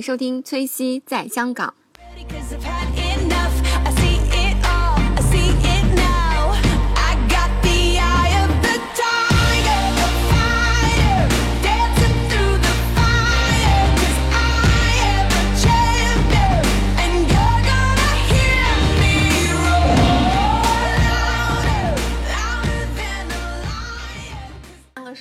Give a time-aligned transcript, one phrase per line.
[0.00, 1.74] 收听崔西在香港。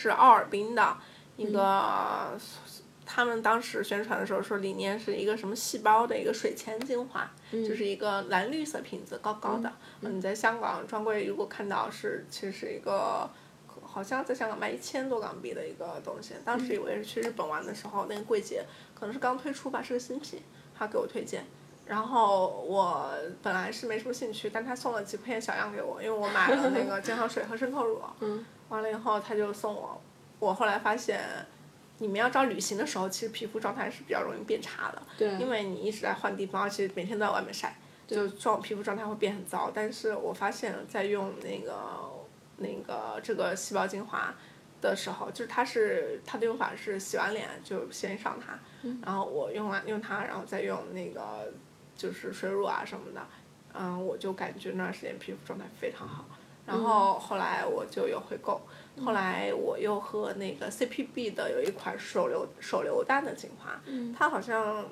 [0.01, 0.95] 是奥尔滨的
[1.35, 2.39] 一个
[3.19, 9.69] 他们当时宣传的时候说理念是一个什么细胞的一个水前精华，就是一个蓝绿色瓶子，高高的。
[9.99, 13.29] 嗯，你在香港专柜如果看到是，其实是一个。
[13.83, 20.39] 好像在香港卖一千多港币的一个东西，当时以为是去日本玩的时候，那个柜姐可能是刚推出吧，是个新品，
[20.77, 21.43] 她给我推荐，
[21.85, 23.11] 然后我
[23.41, 29.99] 本来是没什么兴趣，但她送了几片小样给我，因为我买了那个健康水和渗透乳，嗯，完了以后她就送我，
[30.37, 31.19] 我后来发现，
[31.99, 39.71] 你们要知道旅行的时候，其实皮肤状态是比较容易变差的，对因为你一直在换地方，而且每天都在外面晒，就状皮肤状态会变很糟。
[39.73, 41.77] 但是我发现，在用那个
[42.57, 44.33] 那个这个细胞精华
[44.81, 48.57] 的时候，就是它是它的用法是洗完脸就先上它，
[49.03, 51.51] 然后我用完用它，然后再用那个
[51.95, 53.21] 就是水乳啊什么的，
[53.73, 56.25] 嗯，我就感觉那段时间皮肤状态非常好。
[56.65, 58.61] 然后后来我就有回购，
[59.03, 63.81] 后来我又喝那个 CPB 的有一款手榴手榴弹的精华，
[64.17, 64.85] 它好像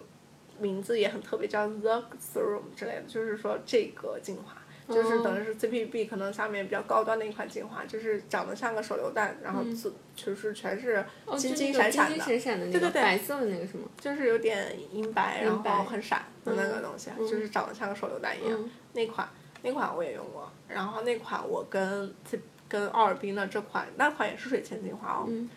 [0.60, 4.58] 名字也很特别，叫 The Serum 之类的，就是说这个精华。
[4.90, 11.06] 就是等于是 CPB 可能下面比较高端的一款精华，就是长得像个手榴弹，然后就就是全是
[11.38, 13.84] 金金闪闪的，金金闪闪的那对对对白色的那个是吗？
[14.00, 18.58] 就是有点银白，然后很闪的那个东西，就是长得像个手榴弹一样。
[18.58, 19.28] 嗯那款
[19.62, 25.50] 那款我也用过，然后那款我跟这跟奥尔滨的这款那款也是水前精华哦，嗯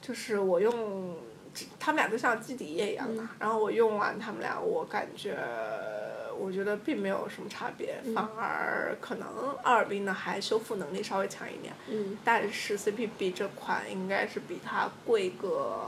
[0.00, 1.16] 就是我用，
[1.78, 5.36] 他们俩就像基底液一样嗯的，然后我用完他们俩，我感觉。
[6.38, 9.28] 我觉得并没有什么差别，嗯反而可能
[9.62, 15.84] 奥尔滨的还修复能力稍微强一点，嗯但是 CPB 这款应该是比它贵个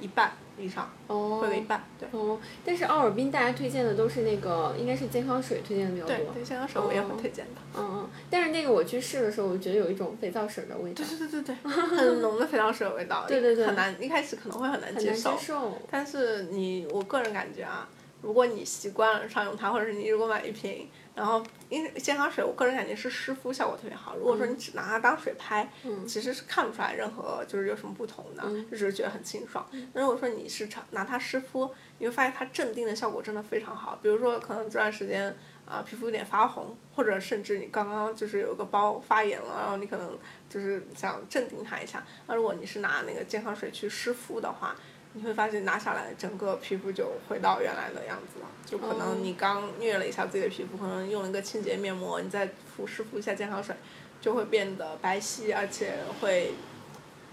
[0.00, 2.08] 一半以上，哦贵个一半，对。
[2.12, 6.16] 哦，但是奥尔滨大家推荐的都是那个应该是健康水推荐的比较多。
[6.16, 7.60] 对对，健康水我也会推荐的。
[7.76, 15.78] 嗯嗯，但是那个我去试的时候，我觉得有一种肥皂水的味道，对对对对， 很浓的肥皂水的味道，对对对很难一开始可能会很难很难接接受，受。
[15.90, 17.88] 但是你我个人感觉啊，
[18.20, 24.16] 如果你习惯了常用它，或者是你如果买一瓶，然后因为健康水，我个人感觉是湿敷效果特别好。
[24.16, 29.66] 如果说你只拿它当水拍，嗯其实是看不出来任何就是有什么不同的，嗯就只是觉得很清爽。
[29.92, 33.98] 那如果说你是常拿它湿敷，你会发现它镇定的效果真的非常好。
[34.02, 35.34] 比如说可能这段时间
[35.64, 40.18] 啊、皮肤有点发红，或者甚至你刚刚就是有个包发炎了，然后你可能
[40.48, 42.04] 就是想镇定它一下。
[42.26, 44.74] 那如果你是拿那个健康水去湿敷的话，
[45.14, 48.46] 你会发现拿下来整个皮肤就回到原来的样子了。
[48.64, 53.76] 就可哦能你刚虐了一下自己的皮肤，可能用了一个清洁面膜，你再敷湿敷一下健康水，
[54.20, 56.52] 就会变得白皙，而且会，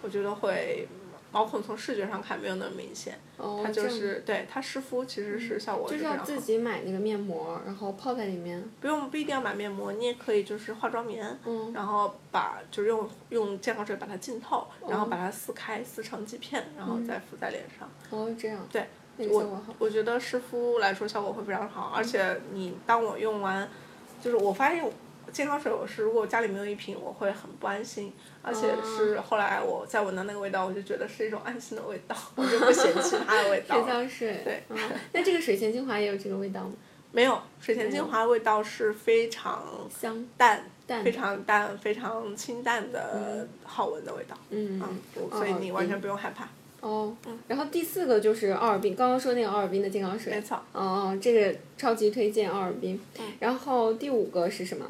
[0.02, 0.88] 我觉得会
[1.32, 3.18] 毛孔从视觉上看没有那么明显。
[3.38, 6.20] 哦，它就是对它湿敷其实是效果就是非常好。
[6.20, 8.64] 要自己买那个面膜，然后泡在里面。
[8.82, 17.90] 不用不一定要买面膜，你也可以就是化妆棉，嗯然后把就是用用健康水把它浸透，然后哦把它撕开撕成几片，然后再敷在脸上。
[18.10, 18.60] 哦，这样。
[18.72, 18.88] 对，
[19.30, 19.62] 我。
[19.78, 23.68] 我觉得湿敷来说效果会非常好，而且你当我用完，
[24.22, 24.84] 就是我发现
[25.32, 33.88] 健康水我是如果家里没有一瓶，我会很不安心，而且是后来我再闻到那个味道，我就觉得是一种安心的味道，我 就不嫌弃它的味道肥了。
[34.04, 34.42] 皂水。
[34.44, 34.78] 对嗯，
[35.14, 36.74] 那这个水前精华也有这个味道吗？
[37.12, 40.26] 没有水前精华味道是非常香。
[40.38, 40.64] 淡。
[40.86, 44.82] 淡非常淡、非常清淡的好闻的味道，嗯。
[44.82, 46.48] 嗯，所以你完全不用害怕。
[46.82, 47.16] 哦。
[47.48, 50.34] 然后第四个就是奥尔滨，刚刚说那个奥尔滨的健康水。
[50.34, 50.58] 没错。
[50.72, 53.00] 哦哦，这个超级推荐奥尔滨。
[53.20, 54.90] 嗯然后第五个是什么？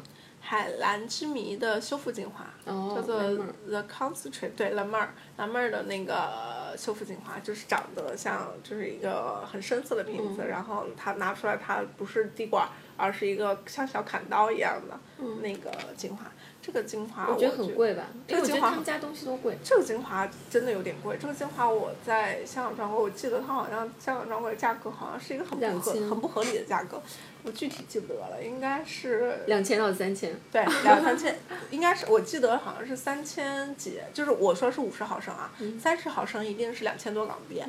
[0.50, 3.20] 海蓝之谜的修复精华，哦叫做
[3.68, 14.98] The Concentrate，对，蓝妹儿，蓝妹儿的那个修复精华，就是长得像就是一个很深色的瓶嗯子，然后它拿出来，它不是滴管，而是一个像小砍刀一样的
[15.40, 16.24] 那个精华。
[16.62, 18.04] 这个精华嗯我觉得很贵吧？
[18.28, 19.56] 这个精华他们家东西都贵。
[19.64, 21.16] 这个精华真的有点贵。
[21.20, 27.02] 这个精华我在香港专柜，我记得它好像香港专柜价格好像是一个很不合2000很不合理的价格，
[27.42, 30.38] 我具体记不得了，应该是两千到三千。
[30.52, 31.38] 对两三千，
[31.70, 37.62] 应该是我记得好像是三千几，就是我说是五十毫升啊，三十毫升一定是两千多港币，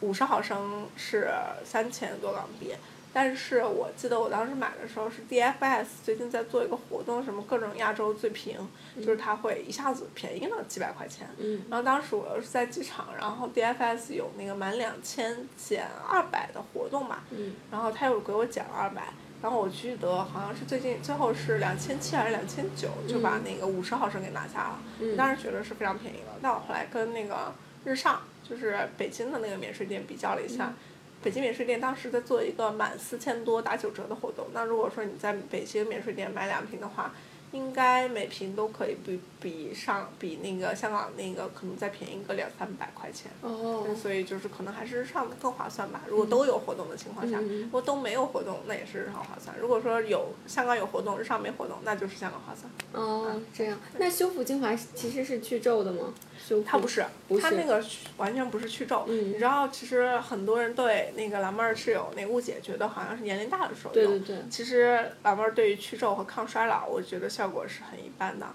[0.00, 1.30] 五十毫升是
[1.64, 2.74] 三千多港币。
[3.14, 8.56] 但是我记得我当时买的时候是 DFS 最近在做一个活动，什么各种亚洲最平，
[8.96, 11.28] 就是它会一下子便宜了几百块钱。
[11.38, 19.12] 嗯然后当时我又是在机场，然后 DFS 有那个满两千减二百的活动嘛，嗯然后他又给我减了二百，
[19.42, 24.78] 然后我记得好像是最近最后是两千七还是两千九，就把那个五十毫升给拿下了。
[25.00, 27.52] 嗯当时觉得是非常便宜的，但我后来跟那个
[27.84, 30.72] 日上，就是北京的那个免税店比较了一下。
[31.22, 37.14] 北京免税店当时在做一个满四千多打九折的活动，那如果说你在北京免税店买两瓶的话，
[37.52, 43.30] 应该每瓶都可以比比上比那个香港那个可能再便宜个两三百块钱。
[43.42, 46.02] 哦，所以就是可能还是日上更划算吧。
[46.08, 49.54] 如果都有活动的情况下，如果都没有活动，那也是日上划算。
[49.58, 52.70] 如果说有香港有活动，日上没活动，那就是香港划算。
[52.92, 56.14] 哦，这样，那修复精华其实是去皱的吗？
[56.46, 57.84] 修复它不是，不是它那个
[58.16, 59.04] 完全不是去皱。
[59.08, 64.04] 嗯你知道，其实很多人对那个蓝妹儿是有那个误解，觉得好像是年龄大的时候用。
[64.04, 68.46] 对对对，其实蓝妹儿对于去皱和抗衰老，我觉得效果是很一般的。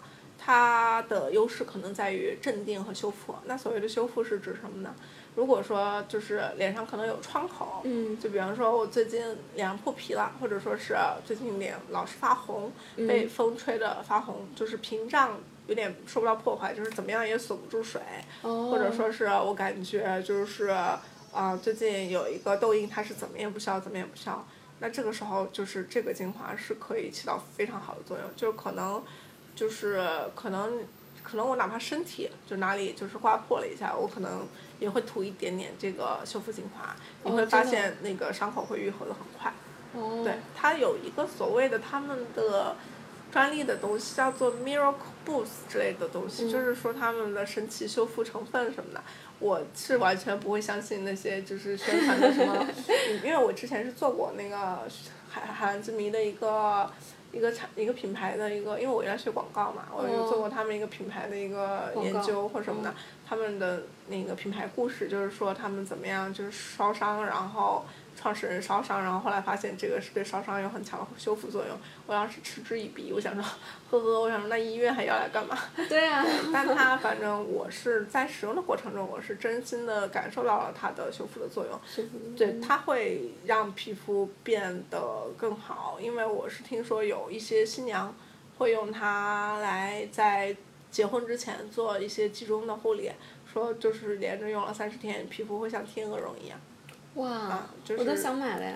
[0.48, 3.36] 它的优势可能在于镇定和修复。
[3.44, 4.96] 那所谓的修复是指什么呢？
[5.36, 9.22] 如果说就是脸上可能有创口，嗯就比方说我最近
[9.56, 10.96] 脸上破皮了，或者说是
[11.26, 18.02] 最近脸老是发红，嗯被风吹的发红，就是屏障有点受不到破坏，就是怎么样也锁不住水，
[18.42, 20.68] 哦，或者说是我感觉就是
[21.34, 24.48] 啊、最近有一个痘印，它是怎么也不消，怎么也不消。
[24.80, 29.04] 那这个时候就是这个精华是可以起到非常好的作用，就可能
[29.58, 30.80] 就是可能
[31.24, 34.48] 可能我哪怕身体就哪里就是刮破了一下，我可能
[34.80, 39.52] 也会涂一点点这个修复精华，你会发现那个伤口会愈合的很快。
[39.94, 42.76] 哦，对，它有一个所谓的他们的
[43.32, 44.96] 专利的东西叫做 Miracle
[45.26, 49.02] Boost 之类的东西，嗯就是说他们的神奇修复成分什么的。
[49.40, 52.56] 我是完全不会相信那些就是宣传的什么，
[52.88, 54.58] 嗯因为我之前是做过那个
[55.30, 56.90] 海海蓝之谜的一个
[57.38, 62.94] 一个产一个品牌的一个，因为我原来学广告嘛，我有做过他们一个品牌的一个研究或什么的，
[63.28, 67.86] 他们的那个品牌故事就是说他们怎么样就是烧伤，然后
[68.20, 71.78] 创始人烧伤，然后后来发现这个是对烧伤有很强的修复作用。
[72.08, 73.44] 我当时嗤之以鼻，我想说，
[73.92, 75.56] 呵呵，我想说那医院还要来干嘛？
[75.88, 81.80] 对啊， 但它反正我是在使用的过程中，我是真心的感受到了它的修复的作用。
[81.86, 85.00] 是对，它会让皮肤变得
[85.38, 88.14] 更好，因为我是听说有一些新娘
[88.58, 90.56] 会用它来在
[90.90, 93.12] 结婚之前做一些集中的护理，
[93.46, 96.60] 说就是连着用了三十天，皮肤会像天鹅绒一样。
[97.18, 98.76] 哇啊，就是我都想买了呀。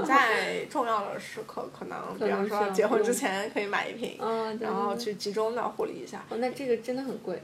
[0.00, 4.18] 你在重要的时刻，可能比方说结婚之前可以买一瓶，
[4.60, 6.24] 然后去集中的护理一下。
[6.28, 7.42] 哦，那这个真的很贵。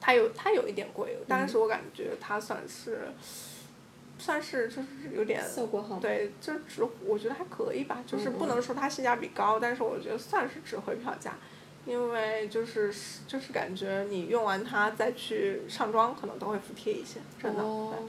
[0.00, 3.12] 它有它有一点贵，嗯但是我感觉它算是，
[4.18, 11.36] 算是就是有点效果好对，就值我觉得还可以吧，就是不嗯能说它性价比高，但是我觉得算是值回票价，
[11.86, 12.92] 因为就是
[13.28, 17.62] 就是感觉你用完它再去上妆可能都会服帖一些，真的。
[17.62, 18.00] 哦对，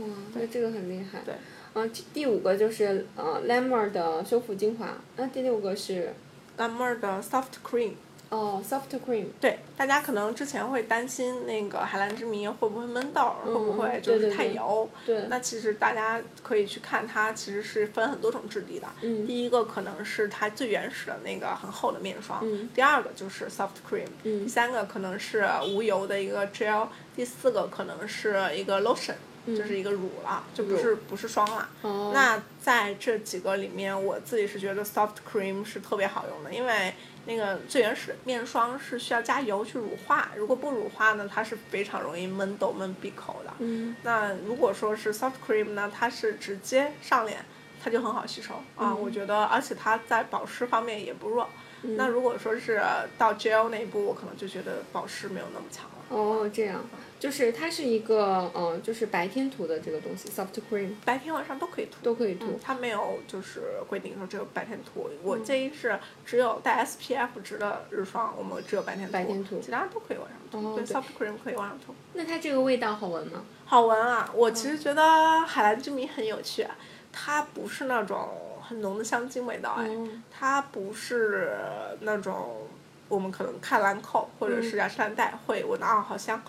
[0.00, 1.20] 哇，那这个很厉害。
[1.24, 1.34] 对。
[1.74, 6.12] 嗯，第第五个就是呃 l a m e r 的修复精华，那第六个是
[6.56, 7.92] l a m e r 的 Soft Cream。
[8.28, 9.26] 哦 Soft Cream。
[9.40, 14.90] 对，大家可能之前会担心那个海蓝之谜会不会闷痘会不会嗯就是太对对对油？
[15.06, 18.86] 对那其实大家可以去看它，其实是分很多种质地的。
[19.02, 29.14] 嗯第一个可能是它最原始的那个很厚的面霜，嗯第二个就是 soft cream，、嗯第三个可能是无油的一个 gel，第四个可能是一个 lotion，、
[29.56, 31.68] 就是一个乳了，就不是不是霜了。
[31.82, 32.10] 嗯哦。
[32.14, 36.94] 那在这几个里面，我自己是觉得 soft cream 是特别好用的，因为
[37.26, 43.52] 那个最原始的面霜是需要加油去乳化，如果不乳化呢，它是非常容易闷痘闷闭口的。
[43.58, 47.44] 嗯那如果说是 soft cream 呢，它是直接上脸，
[47.82, 51.48] 它就很好吸收啊，我觉得，而且它在保湿方面也不弱。
[51.82, 52.78] 那如果说是
[53.16, 55.90] 到 gel 那一步，我可能就觉得保湿没有那么强了。
[56.10, 56.84] 哦，这样，
[57.20, 61.98] 就是它是一个嗯、呃就是白天涂的这个东西，Soft Cream 白天晚上都可以涂。
[62.02, 62.58] 都可以涂。
[62.62, 70.74] 它没有就是规定说只有白天涂，我建议是只有带 SPF 值的日霜，我们只有白天涂，白天涂其他都可以晚上涂。
[70.76, 71.94] 对哦对，soft cream 可以晚上涂。
[72.14, 73.44] 那它这个味道好闻吗？
[73.66, 74.28] 好闻啊！
[74.34, 76.66] 我其实觉得海蓝之谜很有趣，
[77.12, 78.30] 它不是那种
[78.62, 81.52] 很浓的香精味道，哎，哦它不是
[82.00, 82.66] 那种
[83.08, 86.42] 我们可能看兰蔻或者是雅诗兰黛会闻到啊好香，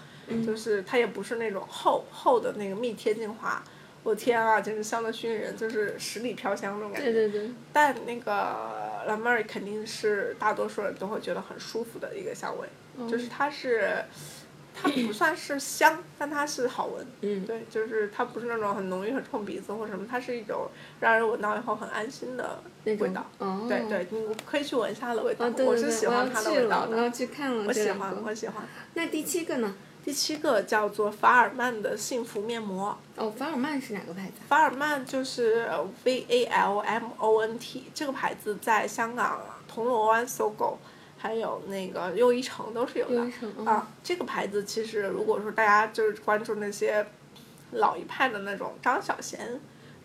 [0.45, 3.61] 就是它也不是那种厚厚的那个蜜贴精华。
[4.03, 7.11] 我天啊，简直香的熏人，就是十里飘香那种感觉。
[7.11, 12.67] 对对对，但那个蓝妹儿肯定是大多数人都会觉得很舒服的一个香味，
[13.07, 14.03] 就是它是，
[14.73, 17.05] 它不算是香，但它是好闻。
[17.21, 20.67] 嗯，对，就是它不是那种很浓郁、很冲鼻子或什么，它是一种
[20.99, 23.29] 让人闻到以后很安心的味道。
[23.37, 27.11] 哦，对对，你可以去闻一下它的味道，哦，对我对对，我是喜欢它的味道的，我要的。
[27.11, 28.15] 去看了我喜欢。
[28.25, 28.63] 我喜欢。
[28.95, 29.75] 那第七个呢？
[30.03, 34.45] 第七个叫做法尔曼的幸福面膜，哦，法尔曼是哪个牌子啊？
[34.47, 35.69] 法尔曼就是
[36.03, 40.79] V A L M O N T 这个牌子在香港铜锣湾搜狗，
[41.17, 43.31] 还有那个又一城都是有的
[43.63, 43.87] 啊。
[44.03, 47.05] 这个牌子其实如果说大家就是关注那些
[47.73, 49.37] 老一派的那种张小娴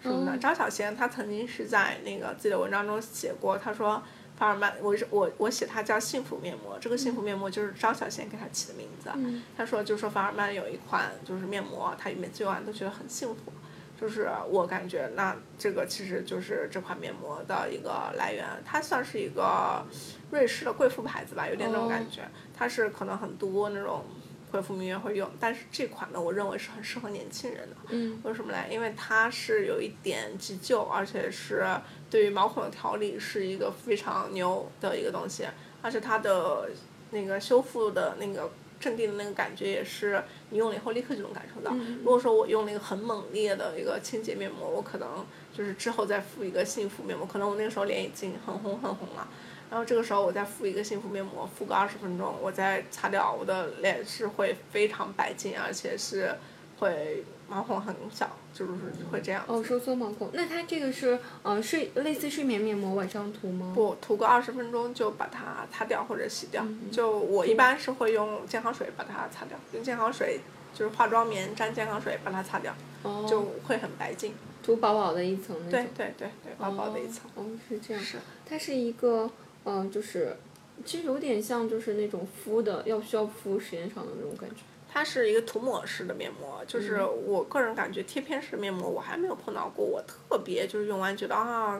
[0.02, 4.02] 什么的，哦张小娴她曾经是在那个自己的文章中写过，她说。
[4.36, 9.10] 法尔曼，我是我我写它叫幸福面膜，这个幸福面膜就是张小娴给它起的名字。
[9.14, 13.52] 嗯他说，就说法尔曼有一款就是面膜，他每次用完都觉得很幸福。
[13.98, 19.82] 就是我感觉，那这个其实就是这款面膜的一个来源，它算是一个
[20.30, 22.20] 瑞士的贵妇牌子吧，有点那种感觉。
[22.54, 24.04] 它是可能很多那种
[24.50, 27.76] 贵妇名媛会用，但是这款呢，我认为是很适合年轻人的。
[27.88, 28.68] 嗯为什么嘞？
[28.70, 31.66] 因为它是有一点急救，而且是
[32.10, 35.44] 对于毛孔的调理是一个非常牛的一个东西，
[35.82, 36.70] 而且它的
[37.10, 41.70] 那个修复的那个镇定的那个感觉也是你用了以后立刻就能感受到。
[41.74, 49.26] 嗯如果说我用了一个很猛烈的一个清洁面膜，我可能就是之后再敷一个幸福面膜，可能我那个时候脸已经很红很红了。
[49.68, 56.32] 然后这个时候我再敷一个幸福面膜，敷个二十分钟，我再擦掉，我的脸是会非常白净，而且是
[56.78, 58.72] 会毛孔很小，就是
[59.10, 59.44] 会这样。
[59.46, 60.30] 哦，收缩毛孔。
[60.32, 63.72] 那它这个是呃睡类似睡眠面膜晚上涂吗？
[63.74, 66.62] 不涂个二十分钟就把它擦掉或者洗掉。
[66.64, 70.40] 嗯就我一般是会用健康水把它擦掉，用健康水
[70.74, 74.34] 就是化妆棉沾健康水把它擦掉，哦，就会很白净。
[74.62, 75.90] 涂薄薄的一层那对种。
[75.96, 77.22] 对对对，薄薄的一层。
[77.36, 78.02] 哦，哦是这样。
[78.02, 78.18] 是。
[78.44, 79.30] 它是一个
[79.64, 80.36] 嗯、呃就是
[80.84, 84.56] 其实有点像就是那种敷的，要需要敷时间长的那种感觉。
[84.96, 91.78] 它是一个涂抹式的面膜，就是嗯我个人感觉贴片式面膜我还没有碰到过，我特别就是用完觉得啊，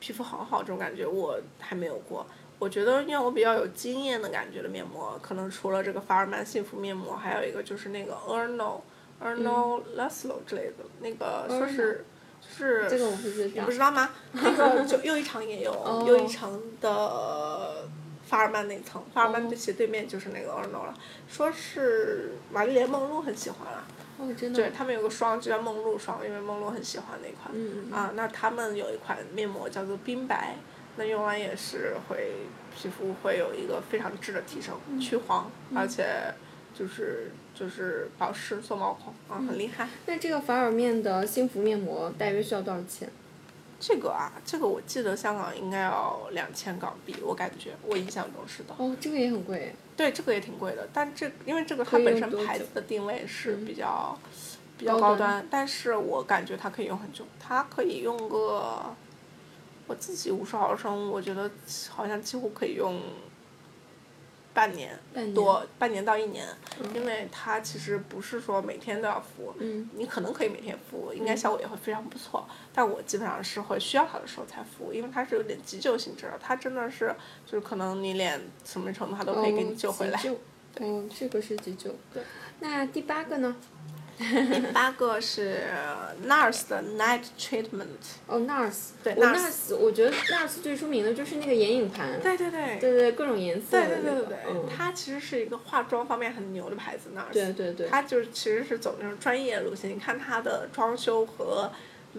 [0.00, 2.26] 皮肤好好这种感觉我还没有过。
[2.58, 8.80] 我觉得让我比较有经验的感觉的面膜，可能除了这个法尔曼幸福面膜，还有一个就是那个 Erno
[9.22, 12.04] Erno Laszlo 之类的，那个说是
[12.40, 14.10] 就是这个我不知你不知道吗？
[14.32, 17.84] 那个就又一场也有，哦又一场的
[18.30, 20.94] 法尔曼那层，法尔曼的斜对面就是那个 Erno 了。
[21.28, 23.84] 说是玛丽莲梦露很喜欢啊，
[24.18, 24.56] 哦，真的。
[24.62, 27.50] 对他们有个霜就叫梦露霜，因为梦露很喜欢那款。
[27.52, 30.54] 嗯嗯啊，那他们有一款面膜叫做冰白，
[30.96, 32.34] 那用完也是会
[32.72, 36.32] 皮肤会有一个非常质的提升，嗯去黄，而且
[36.72, 39.88] 就是就是保湿做毛孔啊，很厉害。
[40.06, 43.10] 那这个法尔面的幸福面膜大约需要多少钱？
[43.80, 48.74] 这个啊，这个我记得香港应该要两千港币，我感觉我印象中是的。
[48.76, 49.74] 哦，这个也很贵。
[49.96, 54.18] 对，这个也挺贵的，但这因为这个它本身牌子的定位是嗯比较、
[54.78, 58.94] 比较高端，但是我感觉它可以用很久，它可以用个
[59.86, 61.50] 我自己五十毫升，我觉得
[61.88, 63.00] 好像几乎可以用
[64.52, 64.98] 半年
[65.34, 66.46] 多，半年到一年，
[66.80, 72.46] 嗯因为它其实不是说每天都要敷，嗯你可能可以每天敷，应该效果也会非常不错。
[72.72, 77.14] 但我基本上是会需要它的时候才敷，因为它是有点急救性质的，它真的是
[77.46, 80.20] 就是可能你脸什么程度它都可以给你救回来。
[80.76, 81.94] 嗯这个是急救。
[82.12, 82.22] 对。
[82.60, 83.56] 那第八个呢？
[84.52, 85.62] 第八个是
[86.26, 87.86] NARS 的 Night Treatment。
[88.26, 88.90] 哦，NARS。
[89.02, 92.20] 对我 NARS 我觉得 NARS 最出名的就是那个眼影盘。
[92.22, 92.78] 对对对。
[92.78, 93.86] 对对，各种颜色对。
[93.86, 94.66] 对对对对，嗯。
[94.76, 97.32] 它其实是一个化妆方面很牛的牌子，NARS。
[97.32, 97.88] 对对对。
[97.88, 101.70] 它就是其实是走那种专业路线，你看它的装修和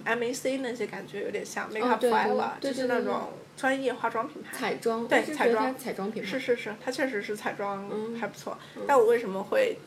[0.04, 4.58] MAC 那些感觉有点像 Make 哦 Up 对对 Forever，就是那种专业化妆品牌。
[4.58, 5.08] 彩妆。
[5.08, 6.30] 对彩妆彩妆品牌。
[6.30, 8.58] 是是是，它确实是彩妆嗯还不错。
[8.88, 9.78] 但我为什么会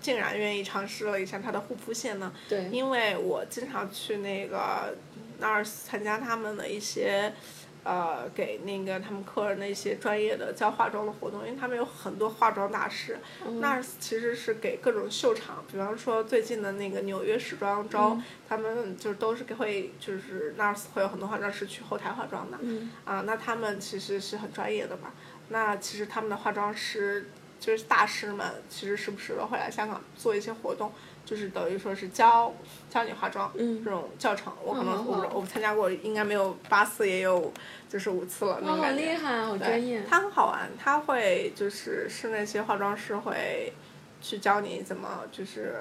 [0.00, 2.32] 竟然愿意尝试了一下它的护肤线呢？
[2.48, 2.64] 对。
[2.70, 4.96] 因为我经常去那个
[5.40, 7.32] NARS 参加他们的一些。
[7.84, 13.18] 呃，给那个他们客人的一些专业的教化妆的活动，因为他们有很多化妆大师。
[13.46, 22.58] 嗯 NARS 其实是给各种秀场，比方说最近的那个纽约时装周，嗯他们就是都是会就是 NARS 会有很多化妆师去后台化妆的。
[22.60, 22.90] 嗯。
[23.06, 25.12] 啊，那他们其实是很专业的嘛。
[25.48, 30.92] 那其实他们的化妆师就是大师们，其实时不时的会来香港做一些活动，
[31.24, 32.52] 就是等于说是教
[32.88, 34.52] 教你化妆、嗯这种教程。
[34.64, 37.52] 我可能嗯我我参加过，应该没有八次，也有
[37.88, 39.02] 就是五次了那哇，好种感觉。
[39.04, 40.02] 厉害，好对专业。
[40.08, 43.72] 他很好玩，他会就是是那些化妆师会
[44.22, 45.76] 去教你怎么就是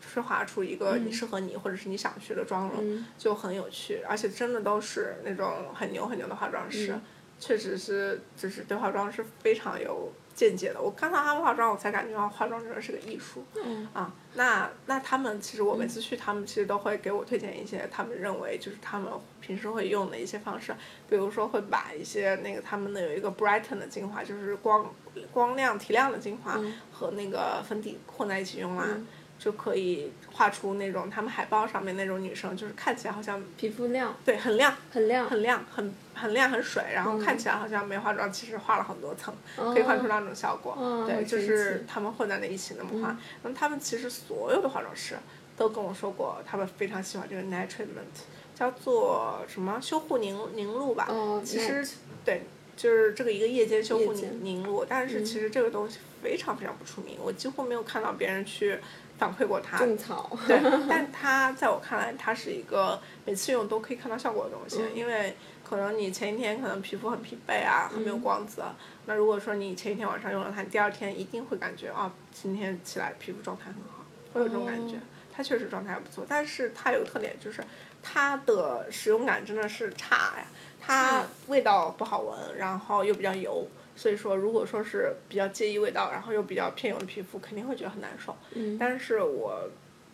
[0.00, 7.02] 吹划出一个你适合你、或者是你想去的妆容，嗯就很有趣，而且真的都是那种很牛很牛的化妆师，嗯
[7.38, 10.80] 确实是就是对化妆是非常有见解的。
[10.80, 13.44] 我看到他们化妆，我才感觉到化妆真的是个艺术。
[13.62, 20.74] 嗯啊，那那他们其实我每次去，他们其实都会给我推荐一些他们认为就是他们平时会用的一些方式，
[21.08, 24.92] 比如说会把一些那个他们的有一个 Brighten 的精华，就是光
[25.32, 29.06] 光亮提亮的精华、嗯和那个粉底混在一起用啦、嗯
[29.40, 34.76] 就可以画出那种他们海报上面那种女生，就是看起来好像皮肤亮，对很亮。
[34.92, 39.72] 很亮，很亮，很很亮，很水，然后嗯看起来好像没化妆，其实画了很多层，哦。
[39.72, 40.76] 可以画出那种效果。
[41.06, 43.12] 对，就是他们混在那一起那么画。
[43.12, 43.18] 嗯。
[43.42, 45.16] 然后他们其实所有的化妆师
[45.56, 48.20] 都跟我说过，他们非常喜欢这个 night treatment，
[48.54, 49.80] 叫做什么？
[49.80, 51.06] 修护凝凝露吧。
[51.08, 51.82] 哦其实
[52.26, 52.42] 对，
[52.76, 58.78] 就是这个一个夜间修护凝凝露，但是嗯其实这个东西非常非常不出名，我几乎没有看到别人去
[59.20, 59.76] 反馈过它。
[59.76, 60.58] 种草，对，
[60.88, 68.64] 但它在我看来，它是一个每次用都可以看到效果的东西，嗯因为可能你前一天可能皮肤很疲惫啊，很没有嗯光泽，
[69.04, 74.96] 那如果说你前一天晚上用了它，第二天一定会感觉啊，今天起来皮肤状态很好，会有这种感觉。
[74.96, 75.00] 哦
[75.32, 77.64] 它确实状态还不错，但是它有个特点就是
[78.02, 80.44] 它的使用感真的是差呀，
[80.78, 83.66] 它味道不好闻，然后又比较油。
[83.96, 88.34] 所以说，如果说是比较介意味道，然后又比较偏油的皮肤，肯定会觉得很难受。
[88.52, 89.68] 嗯但是我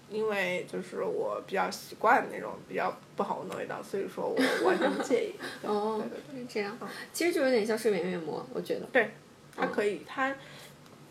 [0.09, 5.35] 因为就是我比较习惯那种比较不好闻的味道，所以说我 完全不介意。
[5.67, 6.77] 哦对对对，是这样，
[7.13, 8.87] 其实就有点像睡眠面膜，我觉得。
[8.93, 9.11] 对，
[9.57, 10.35] 它可以，它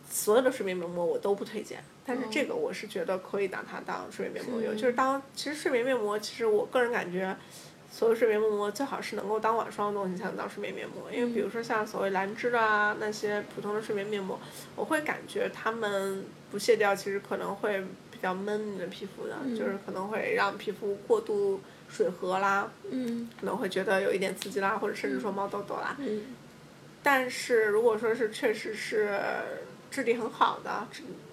[0.10, 7.36] 所有的睡眠面膜我都不推荐，但是这哦个我是觉得可以拿它当睡眠面膜用，嗯就是当其实睡眠面膜，其实我个人感觉。
[7.96, 14.38] 所有睡眠面膜最好是能够当晚霜的东西才能当睡眠面膜，因为比如说像所谓兰芝啊那些普通的睡眠面膜，
[14.76, 17.80] 我会感觉它们不卸掉，其实可能会
[18.12, 25.96] 比较闷你的皮肤的，就是可能会让皮肤过度水合啦，嗯可能会觉得有一点刺激啦，或者甚至说冒痘痘啦。
[26.00, 26.36] 嗯
[27.02, 29.18] 但是如果说是确实是
[29.90, 30.86] 质地很好的，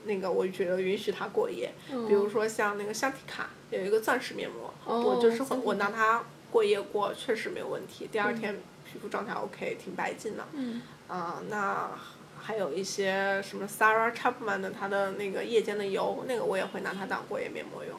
[0.05, 1.73] 那个我觉得允许它过夜。
[1.89, 8.09] 比如说像那个香缇卡有一个钻石面膜，哦我就是会我拿它过夜过，确实没有问题。
[8.13, 8.55] 第二天
[8.85, 10.47] 皮肤状态 OK，挺白净的。
[10.53, 11.91] 嗯啊、那
[12.41, 17.99] 还有一些什么 Sarah Chapman 的它的那个夜间的油，那个我也会拿它当过夜面膜用，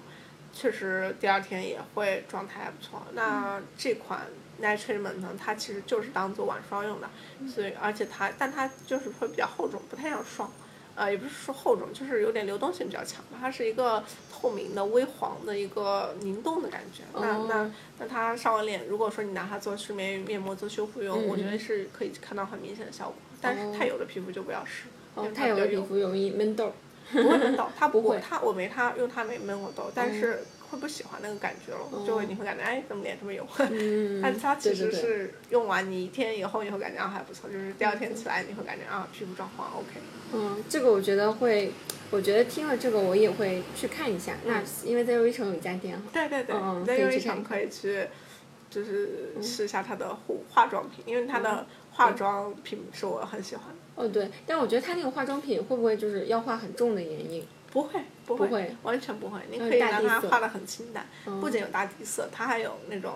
[0.54, 3.02] 确实第二天也会状态还不错。
[3.14, 4.22] 那这款
[4.62, 7.10] Night Treatment 呢，它其实就是当做晚霜用的，
[7.48, 10.52] 所以而且它但它就是会比较厚重，不太像霜。
[10.96, 13.38] 呃，也不是说厚重，就是有点流动性比较强吧。
[13.40, 17.04] 它是一个透明的、微黄的一个凝冻的感觉。
[17.14, 23.16] 那哦那那它上完脸，如果说你拿它做睡眠面膜做修复用，嗯我觉得是可以看到很明显的效果。
[23.42, 24.84] 但是太油的皮肤就不要试，
[25.34, 26.72] 太油的皮肤容易闷痘。
[27.12, 40.02] 不会闷痘，它 不不会它我没它用它没闷过痘，但是会不喜欢那个感觉了，就会你会感觉哎怎么脸这么油，嗯， 但它其实是用完你一天以后你会感觉啊还不错，就是第二天起来你会感觉啊皮肤状况 OK。
[40.34, 41.72] 嗯，这个我觉得会，
[42.10, 44.34] 我觉得听了这个我也会去看一下。
[44.46, 46.02] 那因为在优衣城有一家店哈。
[46.12, 48.08] 对对对，嗯在优衣城可以去看嗯可以去，
[48.72, 53.76] 就是试一下它的护化妆品，因为它的化妆品是我很喜欢的。
[53.96, 57.46] 哦对，但我觉得它那个化妆品会不会就是要画很重的眼影？
[57.74, 59.40] 不会，不会，不会完全不会。
[59.50, 63.16] 你可以让它画的很清淡，嗯不仅有大地色，它还有那种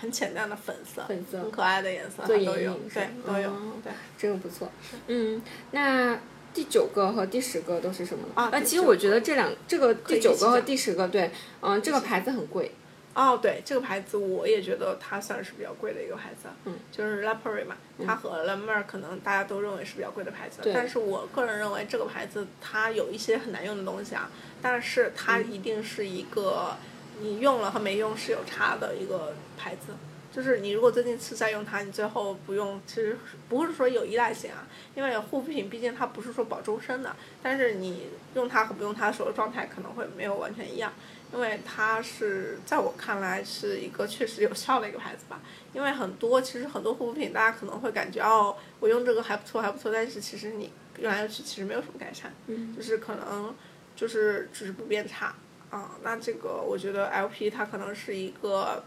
[0.00, 3.92] 很浅淡的粉色，粉色很可爱的颜色，都有对，都有，哦对。
[4.16, 4.70] 这个不错。
[5.08, 6.18] 嗯，那
[6.54, 8.32] 第九个和第十个都是什么呢？
[8.34, 12.72] 啊第九其实我觉得这两这个第九个和第十个对，嗯，这个牌子很贵。
[13.14, 24.30] 哦，对，这个牌子我也觉得它算是比较贵的一个牌子，嗯，就是 La Prairie 嘛，它和 La Mer 可能大家都认为是比较贵的牌子，对但是我个人认为这个牌子它有一些很难用的东西啊，
[24.62, 26.76] 但是它嗯一定是一个
[27.20, 29.92] 你用了和没用是有差的一个牌子。
[30.34, 33.16] 就是你如果最近是在用它，你最后不用，其实
[33.48, 40.92] 不是说有依赖性啊，因为护肤品毕竟它不是说保终身的，但是你用它和不用它的时候状态可能会没有完全一样。
[41.34, 45.40] 因为它是在我看来是一个确实有效的一个牌子吧。
[45.72, 53.54] 因为很多其实很多护肤品，大家可能会感觉哦，我用这个还不错还不错，但是其实你用来用去其实没有什么改善，嗯就是可能
[53.96, 55.34] 就是只是不变差
[55.70, 55.92] 啊。
[56.02, 58.84] 那这个我觉得 LP 它可能是一个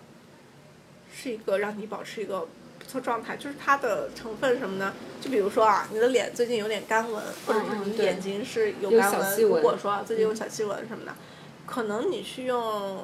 [1.16, 2.48] 是一个让你保持一个。
[2.78, 4.94] 不错状态，就是它的成分什么呢？
[5.20, 11.16] 就比如说啊，你的脸最近有点干纹，或者是你眼睛是有有干纹，如果说啊最近有小细纹什么的，
[11.66, 13.04] 可能你去用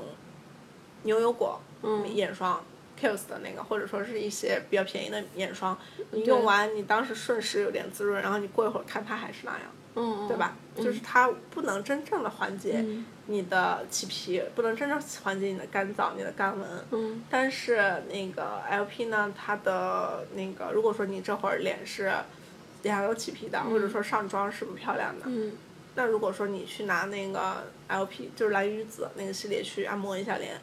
[1.01, 2.63] 牛油果嗯眼霜。
[3.01, 5.75] Kiehl's 的那个，或者说是一些比较便宜的眼霜，
[6.11, 9.61] 你用完你当时瞬时有点滋润，然后你过一会儿看它还是那样，
[9.95, 10.55] 嗯，对吧？
[10.77, 16.65] 嗯就是它不能真正的缓解嗯你的起皮，不能真正缓解你的干燥、你的干纹。
[16.91, 22.09] 嗯但是那个 LP 呢，它的那个，如果说你这会儿脸是
[22.83, 25.25] 脸上有起皮的，或者说上妆是不漂亮的。
[25.27, 25.51] 嗯
[25.95, 30.55] 那如果说你去拿那个 LP，就是蓝鱼子那个系列去按摩一下脸，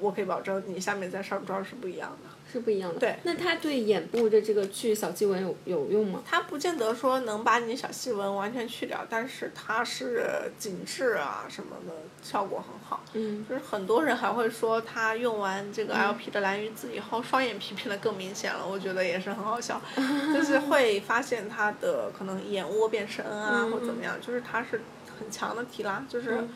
[0.00, 2.30] 我可以保证你下面再上妆是不一样的。
[2.52, 2.98] 是不一样的。
[3.00, 6.22] 对那它对眼部的这个去小细纹有有用吗？
[6.24, 10.24] 它不见得说能把你小细纹完全去掉，但是它是
[10.58, 13.02] 紧致啊什么的效果很好。
[13.14, 19.80] 嗯就是很多人还会说他用完这个嗯 LP 的蓝鱼子以后，双眼皮变得更明显了，我觉得也是很好笑，
[20.34, 24.80] 就是会发现他的可能眼窝变深啊，嗯或怎么样，就是它是
[25.18, 26.48] 很强的提拉，就是、嗯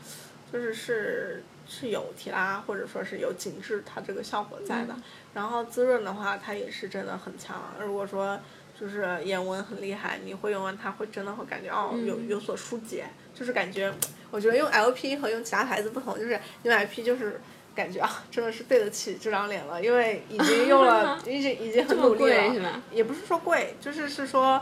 [0.52, 4.94] 就是是是有提拉或者说是有紧致它这个效果在的。
[5.32, 7.56] 然后滋润的话，它也是真的很强。
[7.80, 8.38] 如果说
[8.78, 13.90] 就是眼纹很厉害，你会用完它会真的会感觉哦有有所疏解，就是感觉
[14.30, 17.40] 我觉得用 LP 和用其他牌子不同，就是用 LP 就是。
[17.72, 22.96] 感觉啊，真的是对得起这张脸了，因为已经用了， 已经已经很努力了，是？
[22.96, 24.60] 也不是说贵，就是是说，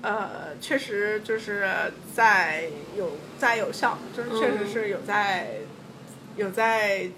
[0.00, 1.68] 呃，确实就是
[2.14, 2.64] 在
[2.96, 5.58] 有在有效，就是确实嗯是有在、
[6.36, 7.08] 有在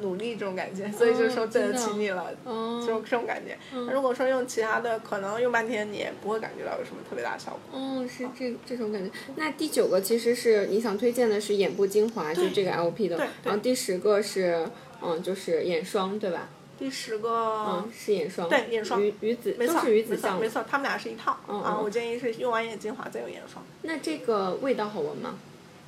[0.00, 3.56] 努力这种感觉，所以就是说对得起你了，哦这种这种感觉。
[3.72, 7.60] 那如果说用其他的，可能用半天你也不会感觉到有什么特别大的效果。
[7.72, 9.10] 嗯，是这这种感觉。
[9.36, 13.26] 那第九个其实是你想推荐的是眼部精华，就这个 LP 的对。
[13.44, 14.68] 然后第十个是
[15.02, 16.48] 嗯，就是眼霜，对吧？
[16.78, 18.50] 第十个，嗯，是眼霜。
[18.50, 20.38] 对眼霜鱼鱼子没错，是鱼子酱。
[20.38, 21.40] 没错，他们俩是一套、啊。
[21.48, 25.38] 嗯啊我建议是用完眼精华再用眼霜，那这个味道好闻吗？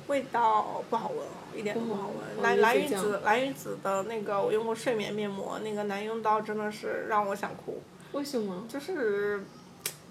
[0.09, 2.17] 味道不好闻哦，一点都不好闻。
[2.17, 7.81] 哦蓝蓝鱼子蓝鱼子的那个我用过睡眠面膜，那个难用到真的是让我想哭，
[8.13, 8.65] 为什么？
[8.67, 9.43] 就是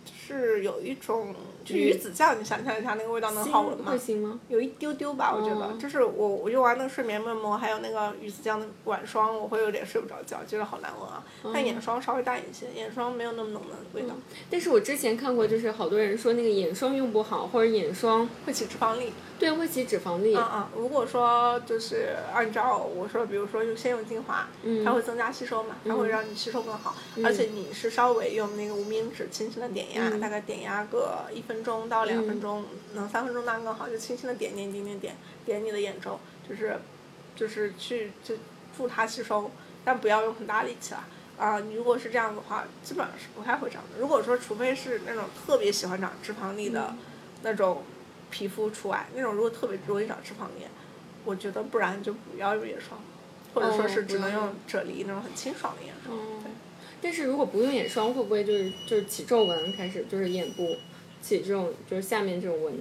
[0.05, 1.35] 就是有一种
[1.69, 3.99] 就鱼鱼子酱，你想象一下那个味道能好闻吗会？
[3.99, 4.39] 行吗？
[4.49, 11.23] 有一丢丢吧，我觉得，哦就是我我用完那个睡眠面膜，还有那个鱼子酱的晚霜，我会有点睡不着觉，觉得好难闻啊。
[11.43, 14.15] 哦但眼霜稍微淡一些，眼霜没有那么浓的味道，
[14.51, 19.13] 但是我之前看过，就是好多人说那个眼霜用不好，或者眼霜会起脂肪粒。
[19.39, 20.35] 对会起脂肪粒。
[20.35, 26.93] 嗯嗯，如果说就是按照我说，比如说用先用精华，嗯它会增加吸收嘛，它会让你吸收更好，
[27.25, 36.19] 而且你是稍微用那个无名指轻轻的点压，嗯大概点压个一分钟到两分钟，能三分钟当然更好，就轻轻的点点点点点点你的眼周，
[36.49, 36.79] 就是
[37.37, 38.35] 就是去就
[38.77, 39.51] 助它吸收，
[39.85, 41.05] 但不要用很大力气啦。
[41.39, 44.01] 啊、你如果是这样的话，基本上是不太会长的。
[44.01, 46.93] 如果说除非是那种特别喜欢长脂肪粒的
[47.43, 47.85] 那种
[48.29, 50.67] 皮肤除外，那种如果特别容易长脂肪粒，
[51.25, 53.01] 我觉得不然就不要用眼霜，
[53.55, 56.17] 或者说哦是只能用啫喱那种很清爽的眼霜。
[56.19, 56.51] 哦对，
[57.01, 60.77] 但是如果不用眼霜，会不会就是就是起皱纹开始，就是眼部
[61.21, 62.75] 起这种就是下面这种纹？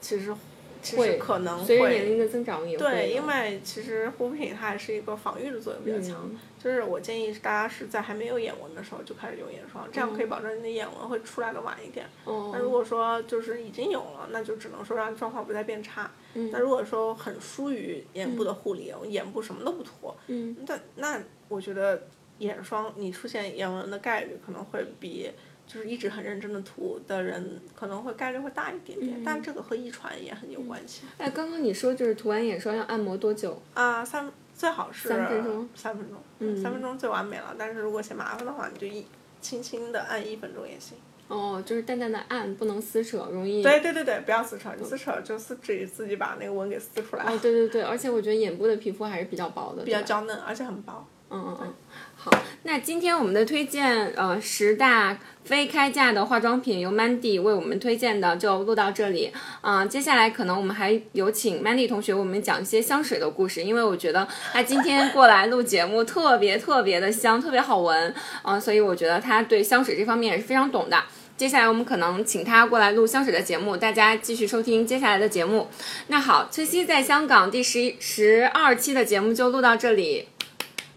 [0.00, 0.34] 其实
[0.82, 2.08] 其会实可能随着年会。
[2.10, 2.84] 龄的增长也会。
[2.84, 12.06] 对，因为其实护肤品它还是一个防御的作用比较强，嗯就是我建议大家是在还没有眼纹的时候就开始用眼霜，这样可以保证你的眼纹会出来的晚一点。
[12.26, 16.10] 那如哦，果说就是已经有了，那就只能说让状况不再变差。
[16.34, 22.06] 嗯那如果说很疏于眼部的护理，眼部什么都不涂，嗯那那我觉得
[22.38, 25.30] 眼霜你出现眼纹的概率可能会比
[25.66, 31.02] 就是一直很认真的涂的人可能会概率会大一点点，但这个和遗传也很有关系。
[31.18, 33.60] 哎，刚刚你说就是涂完眼霜要按摩多久？
[33.72, 37.54] 啊，三最好是三分钟三分钟，嗯三分钟最完美了。
[37.58, 39.04] 但是如果嫌麻烦的话，你就一
[39.40, 40.96] 轻轻的按一分钟也行。
[41.26, 43.62] 哦，就是淡淡的按，不能撕扯，容易。
[43.62, 51.04] 对对对对，不要撕扯，你撕扯就自己自己把那个纹给撕出来，哦，对对对，而且我觉得眼部的皮肤还是比较薄的，比较娇嫩，而且很薄。
[51.34, 51.74] 嗯嗯嗯，
[52.16, 52.30] 好，
[52.62, 59.32] 那今天我们的推荐，呃，十大非开价的化妆品由 Mandy 为我们推荐的就录到这里。
[59.60, 71.02] 啊、接下来可能我们还有请 Mandy 同学为我们讲一些香水的故事，因为我觉得她今天过来录节目特别特别的香，特别好闻，啊、所以我觉得他对香水这方面也是非常懂的。
[71.36, 75.66] 接下来我们可能请他过来录香水的节目，大家继续收听接下来的节目。
[76.06, 80.28] 那好，崔西在香港第十一十二期的节目就录到这里。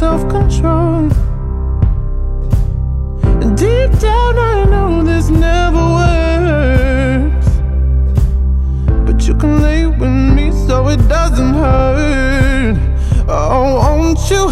[0.00, 1.10] self-control.
[3.54, 7.48] Deep down I know this never works.
[9.04, 12.78] But you can lay with me so it doesn't hurt.
[13.28, 14.48] Oh, won't you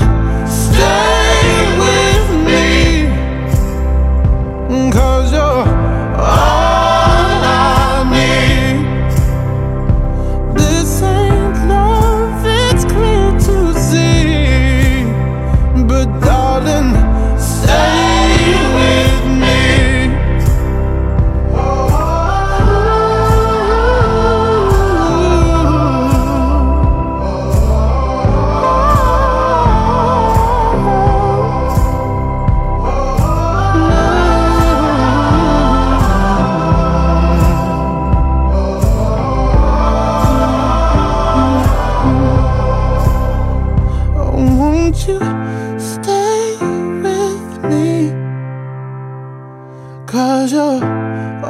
[0.47, 1.08] stay?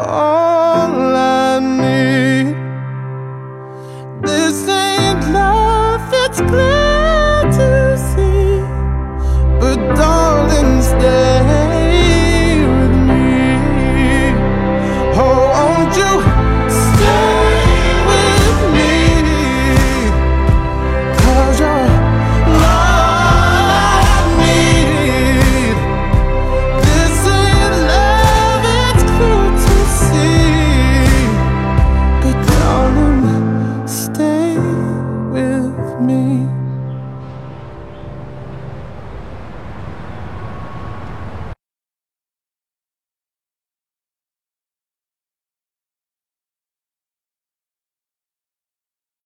[0.00, 0.37] Oh.